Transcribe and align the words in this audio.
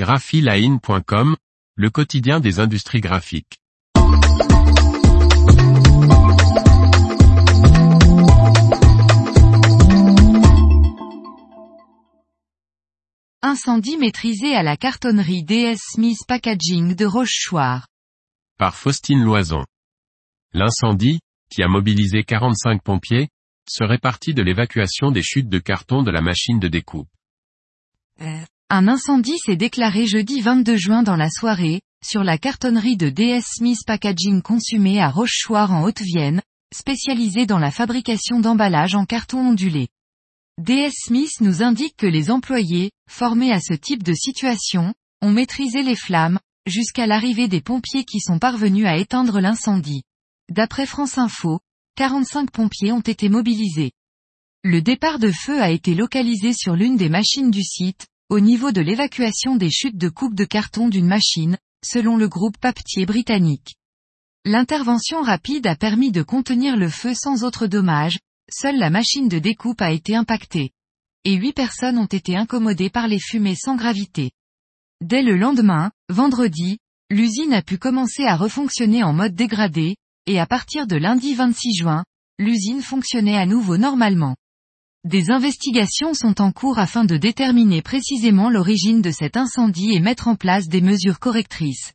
graphiline.com, 0.00 1.36
le 1.74 1.90
quotidien 1.90 2.40
des 2.40 2.58
industries 2.58 3.02
graphiques. 3.02 3.58
Incendie 13.42 13.98
maîtrisé 13.98 14.54
à 14.54 14.62
la 14.62 14.78
cartonnerie 14.78 15.44
DS 15.44 15.76
Smith 15.76 16.20
Packaging 16.26 16.94
de 16.94 17.04
Rochechouart. 17.04 17.86
Par 18.56 18.76
Faustine 18.76 19.22
Loison. 19.22 19.66
L'incendie, 20.54 21.20
qui 21.50 21.62
a 21.62 21.68
mobilisé 21.68 22.24
45 22.24 22.82
pompiers, 22.82 23.28
serait 23.68 23.98
parti 23.98 24.32
de 24.32 24.42
l'évacuation 24.42 25.10
des 25.10 25.22
chutes 25.22 25.50
de 25.50 25.58
carton 25.58 26.02
de 26.02 26.10
la 26.10 26.22
machine 26.22 26.58
de 26.58 26.68
découpe. 26.68 27.10
Euh, 28.22 28.40
un 28.72 28.86
incendie 28.86 29.36
s'est 29.44 29.56
déclaré 29.56 30.06
jeudi 30.06 30.40
22 30.40 30.76
juin 30.76 31.02
dans 31.02 31.16
la 31.16 31.28
soirée, 31.28 31.80
sur 32.04 32.22
la 32.22 32.38
cartonnerie 32.38 32.96
de 32.96 33.10
DS 33.10 33.42
Smith 33.56 33.80
Packaging 33.84 34.42
consumée 34.42 35.00
à 35.00 35.10
Rochechouart 35.10 35.72
en 35.72 35.82
Haute-Vienne, 35.82 36.40
spécialisée 36.72 37.46
dans 37.46 37.58
la 37.58 37.72
fabrication 37.72 38.38
d'emballages 38.38 38.94
en 38.94 39.06
carton 39.06 39.38
ondulé. 39.38 39.88
DS 40.58 40.92
Smith 40.94 41.40
nous 41.40 41.64
indique 41.64 41.96
que 41.96 42.06
les 42.06 42.30
employés, 42.30 42.92
formés 43.10 43.50
à 43.50 43.60
ce 43.60 43.74
type 43.74 44.04
de 44.04 44.14
situation, 44.14 44.94
ont 45.20 45.32
maîtrisé 45.32 45.82
les 45.82 45.96
flammes, 45.96 46.38
jusqu'à 46.64 47.08
l'arrivée 47.08 47.48
des 47.48 47.60
pompiers 47.60 48.04
qui 48.04 48.20
sont 48.20 48.38
parvenus 48.38 48.86
à 48.86 48.98
éteindre 48.98 49.40
l'incendie. 49.40 50.04
D'après 50.48 50.86
France 50.86 51.18
Info, 51.18 51.58
45 51.96 52.52
pompiers 52.52 52.92
ont 52.92 53.00
été 53.00 53.28
mobilisés. 53.28 53.90
Le 54.62 54.80
départ 54.80 55.18
de 55.18 55.32
feu 55.32 55.60
a 55.60 55.70
été 55.70 55.96
localisé 55.96 56.52
sur 56.52 56.76
l'une 56.76 56.96
des 56.96 57.08
machines 57.08 57.50
du 57.50 57.62
site, 57.62 58.06
au 58.30 58.38
niveau 58.38 58.70
de 58.70 58.80
l'évacuation 58.80 59.56
des 59.56 59.70
chutes 59.70 59.98
de 59.98 60.08
coupe 60.08 60.36
de 60.36 60.44
carton 60.44 60.88
d'une 60.88 61.08
machine, 61.08 61.58
selon 61.84 62.16
le 62.16 62.28
groupe 62.28 62.58
papetier 62.58 63.04
britannique. 63.04 63.74
L'intervention 64.44 65.20
rapide 65.20 65.66
a 65.66 65.74
permis 65.74 66.12
de 66.12 66.22
contenir 66.22 66.76
le 66.76 66.88
feu 66.88 67.12
sans 67.12 67.42
autre 67.42 67.66
dommage, 67.66 68.20
seule 68.48 68.78
la 68.78 68.88
machine 68.88 69.28
de 69.28 69.40
découpe 69.40 69.82
a 69.82 69.90
été 69.90 70.14
impactée. 70.14 70.70
Et 71.24 71.34
huit 71.34 71.52
personnes 71.52 71.98
ont 71.98 72.06
été 72.06 72.36
incommodées 72.36 72.88
par 72.88 73.08
les 73.08 73.18
fumées 73.18 73.56
sans 73.56 73.74
gravité. 73.74 74.30
Dès 75.00 75.22
le 75.22 75.36
lendemain, 75.36 75.90
vendredi, 76.08 76.78
l'usine 77.10 77.52
a 77.52 77.62
pu 77.62 77.78
commencer 77.78 78.24
à 78.26 78.36
refonctionner 78.36 79.02
en 79.02 79.12
mode 79.12 79.34
dégradé, 79.34 79.96
et 80.26 80.38
à 80.38 80.46
partir 80.46 80.86
de 80.86 80.94
lundi 80.94 81.34
26 81.34 81.74
juin, 81.74 82.04
l'usine 82.38 82.80
fonctionnait 82.80 83.36
à 83.36 83.44
nouveau 83.44 83.76
normalement. 83.76 84.36
Des 85.04 85.30
investigations 85.30 86.12
sont 86.12 86.42
en 86.42 86.52
cours 86.52 86.78
afin 86.78 87.04
de 87.04 87.16
déterminer 87.16 87.80
précisément 87.80 88.50
l'origine 88.50 89.00
de 89.00 89.10
cet 89.10 89.38
incendie 89.38 89.94
et 89.94 90.00
mettre 90.00 90.28
en 90.28 90.36
place 90.36 90.68
des 90.68 90.82
mesures 90.82 91.18
correctrices. 91.18 91.94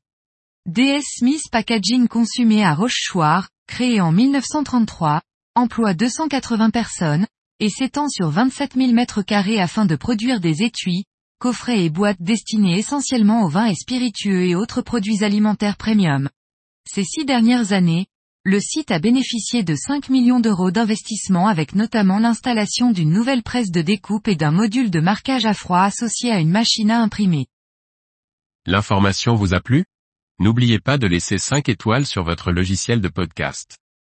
DS 0.66 1.04
Smith 1.20 1.44
Packaging 1.52 2.08
consumé 2.08 2.64
à 2.64 2.74
Rochechouart, 2.74 3.50
créé 3.68 4.02
en 4.02 4.12
1933, 4.12 5.22
emploie 5.54 5.94
280 5.94 6.72
personnes, 6.72 7.28
et 7.60 7.70
s'étend 7.70 8.10
sur 8.10 8.30
27 8.32 8.74
000 8.74 8.92
mètres 8.94 9.22
carrés 9.22 9.62
afin 9.62 9.86
de 9.86 9.96
produire 9.96 10.40
des 10.40 10.64
étuis, 10.64 11.06
coffrets 11.38 11.86
et 11.86 11.92
boîtes 11.92 12.22
destinés 12.22 12.80
essentiellement 12.80 13.44
aux 13.44 13.50
vins 13.50 13.68
et 13.68 13.76
spiritueux 13.76 14.46
et 14.46 14.56
autres 14.56 14.82
produits 14.82 15.24
alimentaires 15.24 15.78
premium. 15.78 16.28
Ces 16.90 17.04
six 17.04 17.24
dernières 17.24 17.72
années, 17.72 18.08
le 18.48 18.60
site 18.60 18.92
a 18.92 19.00
bénéficié 19.00 19.64
de 19.64 19.74
5 19.76 20.10
millions 20.10 20.40
d'euros 20.40 20.70
d'investissement 20.70 21.48
avec 21.48 21.74
notamment 21.74 22.20
l'installation 22.20 22.92
d'une 22.92 23.10
nouvelle 23.10 23.42
presse 23.42 23.72
de 23.72 23.82
découpe 23.82 24.28
et 24.28 24.36
d'un 24.36 24.52
module 24.52 24.92
de 24.92 25.00
marquage 25.00 25.46
à 25.46 25.56
froid 25.56 25.82
associé 25.82 26.32
à 26.32 26.40
une 26.40 26.52
machine 26.52 26.92
à 26.92 27.02
imprimer. 27.02 27.48
L'information 28.68 29.34
vous 29.34 29.56
a 29.56 29.62
plu? 29.62 29.86
N'oubliez 30.40 30.80
pas 30.80 31.00
de 31.00 31.08
laisser 31.08 31.40
5 31.40 31.70
étoiles 31.70 32.06
sur 32.06 32.24
votre 32.24 32.52
logiciel 32.52 33.02
de 33.02 33.08
podcast. 33.08 33.80